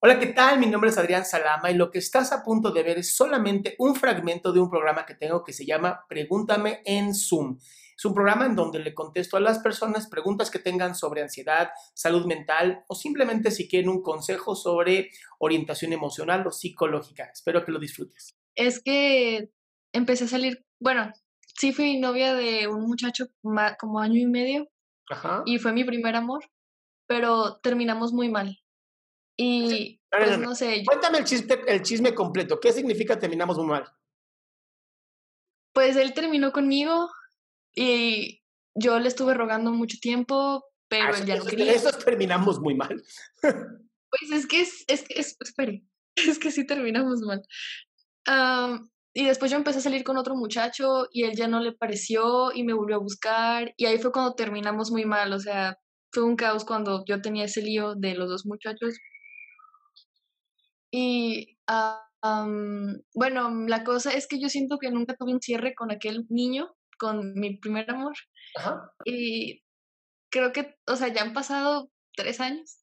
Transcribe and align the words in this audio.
Hola, 0.00 0.20
¿qué 0.20 0.26
tal? 0.26 0.60
Mi 0.60 0.66
nombre 0.66 0.90
es 0.90 0.96
Adrián 0.96 1.24
Salama 1.24 1.72
y 1.72 1.74
lo 1.74 1.90
que 1.90 1.98
estás 1.98 2.30
a 2.30 2.44
punto 2.44 2.70
de 2.70 2.84
ver 2.84 2.98
es 2.98 3.16
solamente 3.16 3.74
un 3.80 3.96
fragmento 3.96 4.52
de 4.52 4.60
un 4.60 4.70
programa 4.70 5.04
que 5.04 5.16
tengo 5.16 5.42
que 5.42 5.52
se 5.52 5.66
llama 5.66 6.06
Pregúntame 6.08 6.82
en 6.84 7.16
Zoom. 7.16 7.58
Es 7.96 8.04
un 8.04 8.14
programa 8.14 8.46
en 8.46 8.54
donde 8.54 8.78
le 8.78 8.94
contesto 8.94 9.36
a 9.36 9.40
las 9.40 9.58
personas 9.58 10.06
preguntas 10.06 10.52
que 10.52 10.60
tengan 10.60 10.94
sobre 10.94 11.20
ansiedad, 11.20 11.70
salud 11.94 12.26
mental 12.26 12.84
o 12.86 12.94
simplemente 12.94 13.50
si 13.50 13.66
quieren 13.66 13.88
un 13.88 14.00
consejo 14.00 14.54
sobre 14.54 15.10
orientación 15.40 15.92
emocional 15.92 16.46
o 16.46 16.52
psicológica. 16.52 17.28
Espero 17.32 17.64
que 17.64 17.72
lo 17.72 17.80
disfrutes. 17.80 18.36
Es 18.54 18.80
que 18.80 19.50
empecé 19.92 20.26
a 20.26 20.28
salir, 20.28 20.64
bueno, 20.78 21.12
sí 21.58 21.72
fui 21.72 21.98
novia 21.98 22.34
de 22.34 22.68
un 22.68 22.82
muchacho 22.82 23.26
como 23.80 23.98
año 23.98 24.20
y 24.20 24.26
medio 24.26 24.68
Ajá. 25.10 25.42
y 25.44 25.58
fue 25.58 25.72
mi 25.72 25.82
primer 25.82 26.14
amor, 26.14 26.44
pero 27.08 27.58
terminamos 27.64 28.12
muy 28.12 28.28
mal. 28.28 28.60
Y 29.40 30.00
pues 30.10 30.38
no 30.38 30.54
sé. 30.54 30.82
Cuéntame 30.84 31.18
el 31.18 31.24
chisme, 31.24 31.54
el 31.68 31.82
chisme 31.82 32.12
completo. 32.14 32.58
¿Qué 32.60 32.72
significa 32.72 33.18
terminamos 33.18 33.56
muy 33.56 33.66
mal? 33.68 33.84
Pues 35.72 35.96
él 35.96 36.12
terminó 36.14 36.52
conmigo 36.52 37.08
y 37.74 38.42
yo 38.74 38.98
le 38.98 39.08
estuve 39.08 39.34
rogando 39.34 39.70
mucho 39.72 39.96
tiempo, 40.00 40.64
pero 40.88 41.14
Ah, 41.14 41.18
él 41.18 41.24
ya 41.26 41.36
no 41.36 41.42
eso- 41.42 41.50
quería. 41.50 41.72
Eso 41.72 41.90
terminamos 41.92 42.60
muy 42.60 42.74
mal. 42.74 43.02
Pues 44.10 44.30
es 44.32 44.46
que 44.46 44.62
es, 44.62 44.84
es 44.88 45.04
es, 45.10 45.36
espere, 45.38 45.84
es 46.16 46.38
que 46.38 46.50
sí 46.50 46.66
terminamos 46.66 47.20
mal. 47.20 47.42
Am, 48.26 48.88
y 49.14 49.26
después 49.26 49.50
yo 49.50 49.58
empecé 49.58 49.80
a 49.80 49.82
salir 49.82 50.02
con 50.02 50.16
otro 50.16 50.34
muchacho 50.34 51.08
y 51.12 51.24
él 51.24 51.36
ya 51.36 51.46
no 51.46 51.60
le 51.60 51.72
pareció 51.72 52.50
y 52.54 52.62
me 52.64 52.72
volvió 52.72 52.96
a 52.96 53.00
buscar 53.00 53.74
y 53.76 53.84
ahí 53.84 53.98
fue 53.98 54.10
cuando 54.10 54.34
terminamos 54.34 54.90
muy 54.90 55.04
mal, 55.04 55.30
o 55.34 55.38
sea, 55.38 55.76
fue 56.10 56.22
un 56.22 56.36
caos 56.36 56.64
cuando 56.64 57.04
yo 57.06 57.20
tenía 57.20 57.44
ese 57.44 57.60
lío 57.60 57.96
de 57.96 58.14
los 58.14 58.30
dos 58.30 58.46
muchachos. 58.46 58.94
Y 60.90 61.58
am, 61.66 63.02
bueno, 63.14 63.50
la 63.66 63.84
cosa 63.84 64.12
es 64.12 64.26
que 64.26 64.40
yo 64.40 64.48
siento 64.48 64.78
que 64.78 64.90
nunca 64.90 65.14
tuve 65.16 65.32
un 65.32 65.40
cierre 65.40 65.74
con 65.74 65.90
aquel 65.90 66.26
niño, 66.28 66.74
con 66.98 67.34
mi 67.34 67.56
primer 67.58 67.90
amor. 67.90 68.14
Ajá. 68.56 68.90
Y 69.04 69.62
creo 70.30 70.52
que, 70.52 70.76
o 70.86 70.96
sea, 70.96 71.08
ya 71.08 71.22
han 71.22 71.32
pasado 71.34 71.90
tres 72.16 72.40
años 72.40 72.78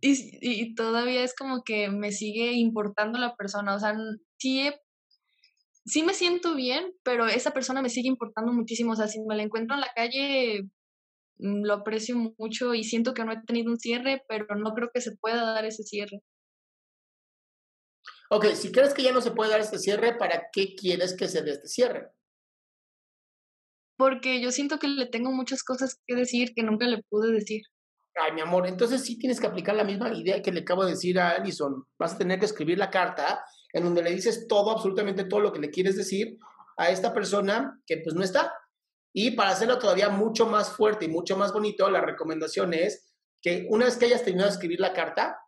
y, 0.00 0.38
y 0.42 0.74
todavía 0.74 1.22
es 1.24 1.34
como 1.34 1.62
que 1.64 1.90
me 1.90 2.12
sigue 2.12 2.52
importando 2.52 3.18
la 3.18 3.36
persona. 3.36 3.74
O 3.74 3.80
sea, 3.80 3.96
sí, 4.38 4.60
he- 4.68 4.80
sí 5.84 6.02
me 6.02 6.14
siento 6.14 6.54
bien, 6.54 6.92
pero 7.02 7.26
esa 7.26 7.52
persona 7.52 7.82
me 7.82 7.88
sigue 7.90 8.08
importando 8.08 8.52
muchísimo. 8.52 8.92
O 8.92 8.96
sea, 8.96 9.08
si 9.08 9.20
me 9.22 9.36
la 9.36 9.42
encuentro 9.42 9.74
en 9.74 9.80
la 9.80 9.92
calle, 9.94 10.62
mm, 11.38 11.64
lo 11.64 11.74
aprecio 11.74 12.16
mucho 12.38 12.74
y 12.74 12.84
siento 12.84 13.14
que 13.14 13.24
no 13.24 13.32
he 13.32 13.42
tenido 13.46 13.70
un 13.72 13.78
cierre, 13.78 14.22
pero 14.28 14.46
no 14.56 14.72
creo 14.74 14.90
que 14.94 15.00
se 15.00 15.16
pueda 15.16 15.44
dar 15.44 15.64
ese 15.64 15.82
cierre. 15.84 16.20
Ok, 18.30 18.46
si 18.54 18.70
crees 18.70 18.92
que 18.92 19.02
ya 19.02 19.12
no 19.12 19.20
se 19.22 19.30
puede 19.30 19.50
dar 19.50 19.60
este 19.60 19.78
cierre, 19.78 20.16
¿para 20.16 20.48
qué 20.52 20.74
quieres 20.74 21.16
que 21.16 21.28
se 21.28 21.42
dé 21.42 21.52
este 21.52 21.68
cierre? 21.68 22.10
Porque 23.96 24.40
yo 24.40 24.52
siento 24.52 24.78
que 24.78 24.86
le 24.86 25.06
tengo 25.06 25.32
muchas 25.32 25.62
cosas 25.62 25.98
que 26.06 26.14
decir 26.14 26.52
que 26.54 26.62
nunca 26.62 26.86
le 26.86 27.02
pude 27.08 27.32
decir. 27.32 27.62
Ay, 28.14 28.32
mi 28.32 28.40
amor, 28.40 28.66
entonces 28.66 29.04
sí 29.04 29.18
tienes 29.18 29.40
que 29.40 29.46
aplicar 29.46 29.74
la 29.74 29.84
misma 29.84 30.12
idea 30.12 30.42
que 30.42 30.52
le 30.52 30.60
acabo 30.60 30.84
de 30.84 30.90
decir 30.90 31.18
a 31.18 31.30
Alison. 31.30 31.84
Vas 31.98 32.14
a 32.14 32.18
tener 32.18 32.38
que 32.38 32.46
escribir 32.46 32.78
la 32.78 32.90
carta 32.90 33.42
en 33.72 33.84
donde 33.84 34.02
le 34.02 34.10
dices 34.10 34.46
todo, 34.48 34.70
absolutamente 34.70 35.24
todo 35.24 35.40
lo 35.40 35.52
que 35.52 35.60
le 35.60 35.70
quieres 35.70 35.96
decir 35.96 36.36
a 36.76 36.90
esta 36.90 37.14
persona 37.14 37.80
que 37.86 37.98
pues 37.98 38.14
no 38.14 38.22
está. 38.22 38.52
Y 39.14 39.32
para 39.32 39.50
hacerlo 39.50 39.78
todavía 39.78 40.10
mucho 40.10 40.46
más 40.46 40.70
fuerte 40.70 41.06
y 41.06 41.08
mucho 41.08 41.36
más 41.36 41.52
bonito, 41.52 41.88
la 41.90 42.00
recomendación 42.00 42.74
es 42.74 43.14
que 43.40 43.66
una 43.70 43.86
vez 43.86 43.96
que 43.96 44.06
hayas 44.06 44.22
terminado 44.22 44.50
de 44.50 44.54
escribir 44.54 44.80
la 44.80 44.92
carta, 44.92 45.38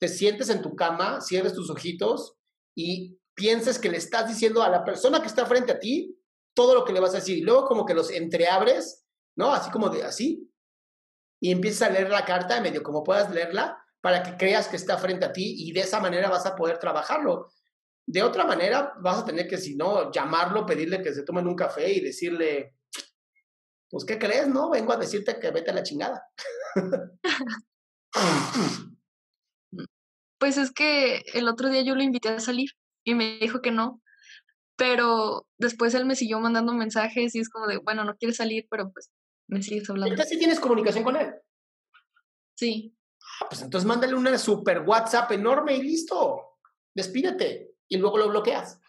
te 0.00 0.08
sientes 0.08 0.48
en 0.48 0.62
tu 0.62 0.74
cama, 0.74 1.20
cierres 1.20 1.52
tus 1.52 1.70
ojitos 1.70 2.36
y 2.74 3.18
pienses 3.34 3.78
que 3.78 3.90
le 3.90 3.98
estás 3.98 4.28
diciendo 4.28 4.62
a 4.62 4.68
la 4.68 4.82
persona 4.82 5.20
que 5.20 5.28
está 5.28 5.46
frente 5.46 5.72
a 5.72 5.78
ti 5.78 6.18
todo 6.54 6.74
lo 6.74 6.84
que 6.84 6.92
le 6.92 7.00
vas 7.00 7.12
a 7.12 7.18
decir. 7.18 7.38
Y 7.38 7.42
luego 7.42 7.66
como 7.66 7.84
que 7.84 7.94
los 7.94 8.10
entreabres, 8.10 9.06
¿no? 9.36 9.52
Así 9.52 9.70
como 9.70 9.90
de 9.90 10.02
así, 10.02 10.50
y 11.40 11.52
empiezas 11.52 11.88
a 11.88 11.92
leer 11.92 12.10
la 12.10 12.24
carta 12.24 12.60
medio 12.60 12.82
como 12.82 13.04
puedas 13.04 13.30
leerla 13.30 13.78
para 14.00 14.22
que 14.22 14.36
creas 14.36 14.68
que 14.68 14.76
está 14.76 14.98
frente 14.98 15.26
a 15.26 15.32
ti 15.32 15.54
y 15.58 15.72
de 15.72 15.80
esa 15.80 16.00
manera 16.00 16.28
vas 16.28 16.46
a 16.46 16.56
poder 16.56 16.78
trabajarlo. 16.78 17.52
De 18.06 18.22
otra 18.22 18.44
manera, 18.44 18.94
vas 19.00 19.18
a 19.18 19.24
tener 19.24 19.46
que, 19.46 19.58
si 19.58 19.76
no, 19.76 20.10
llamarlo, 20.10 20.66
pedirle 20.66 21.02
que 21.02 21.14
se 21.14 21.22
tomen 21.22 21.46
un 21.46 21.54
café 21.54 21.92
y 21.92 22.00
decirle, 22.00 22.76
pues, 23.88 24.04
¿qué 24.04 24.18
crees? 24.18 24.48
No, 24.48 24.70
vengo 24.70 24.92
a 24.92 24.96
decirte 24.96 25.38
que 25.38 25.50
vete 25.50 25.70
a 25.70 25.74
la 25.74 25.82
chingada. 25.82 26.26
Pues 30.40 30.56
es 30.56 30.72
que 30.72 31.22
el 31.34 31.46
otro 31.48 31.68
día 31.68 31.82
yo 31.82 31.94
lo 31.94 32.02
invité 32.02 32.30
a 32.30 32.40
salir 32.40 32.70
y 33.04 33.14
me 33.14 33.38
dijo 33.38 33.60
que 33.62 33.70
no, 33.70 34.02
pero 34.74 35.46
después 35.58 35.94
él 35.94 36.06
me 36.06 36.16
siguió 36.16 36.40
mandando 36.40 36.72
mensajes 36.72 37.34
y 37.36 37.38
es 37.38 37.48
como 37.48 37.68
de, 37.68 37.76
bueno, 37.76 38.04
no 38.04 38.16
quieres 38.16 38.38
salir, 38.38 38.66
pero 38.68 38.90
pues 38.90 39.10
me 39.46 39.62
sigues 39.62 39.88
hablando. 39.88 40.10
Entonces, 40.14 40.32
sí 40.32 40.38
tienes 40.38 40.58
comunicación 40.58 41.04
con 41.04 41.16
él. 41.16 41.32
Sí, 42.56 42.96
Ah, 43.40 43.46
Pues 43.48 43.62
entonces 43.62 43.86
mándale 43.86 44.14
una 44.14 44.36
super 44.38 44.80
WhatsApp 44.80 45.30
enorme 45.32 45.76
y 45.76 45.82
listo. 45.82 46.58
Despídete 46.94 47.74
y 47.88 47.98
luego 47.98 48.18
lo 48.18 48.28
bloqueas. 48.28 48.80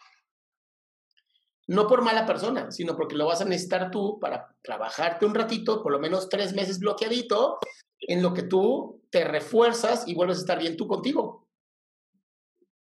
No 1.68 1.86
por 1.86 2.02
mala 2.02 2.26
persona, 2.26 2.70
sino 2.70 2.96
porque 2.96 3.16
lo 3.16 3.26
vas 3.26 3.40
a 3.40 3.44
necesitar 3.44 3.90
tú 3.90 4.18
para 4.20 4.54
trabajarte 4.62 5.24
un 5.24 5.34
ratito, 5.34 5.82
por 5.82 5.92
lo 5.92 6.00
menos 6.00 6.28
tres 6.28 6.54
meses 6.54 6.80
bloqueadito, 6.80 7.58
en 8.02 8.22
lo 8.22 8.34
que 8.34 8.42
tú 8.42 9.02
te 9.10 9.24
refuerzas 9.24 10.06
y 10.06 10.14
vuelves 10.14 10.38
a 10.38 10.40
estar 10.40 10.58
bien 10.58 10.76
tú 10.76 10.86
contigo. 10.86 11.48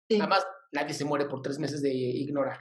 sí. 0.10 0.18
Nada 0.18 0.30
más, 0.30 0.48
nadie 0.72 0.94
se 0.94 1.06
muere 1.06 1.26
por 1.26 1.42
tres 1.42 1.60
meses 1.60 1.82
de 1.82 1.94
ignorar. 1.94 2.60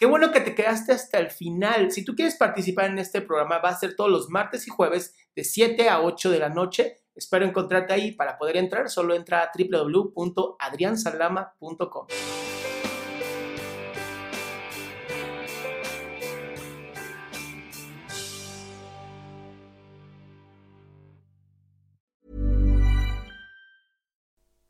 Qué 0.00 0.06
bueno 0.06 0.32
que 0.32 0.40
te 0.40 0.54
quedaste 0.54 0.92
hasta 0.92 1.18
el 1.18 1.30
final. 1.30 1.90
Si 1.90 2.04
tú 2.04 2.14
quieres 2.14 2.36
participar 2.36 2.86
en 2.86 2.98
este 2.98 3.20
programa, 3.20 3.58
va 3.58 3.68
a 3.68 3.78
ser 3.78 3.96
todos 3.96 4.10
los 4.10 4.30
martes 4.30 4.66
y 4.66 4.70
jueves 4.70 5.14
de 5.36 5.44
7 5.44 5.90
a 5.90 6.00
8 6.00 6.30
de 6.30 6.38
la 6.38 6.48
noche. 6.48 7.02
Espero 7.14 7.44
encontrarte 7.44 7.92
ahí. 7.92 8.12
Para 8.12 8.38
poder 8.38 8.56
entrar, 8.56 8.88
solo 8.88 9.14
entra 9.14 9.42
a 9.42 9.50
www.adriansalama.com. 9.54 12.06